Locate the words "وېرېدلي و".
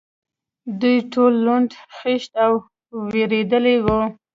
3.11-3.87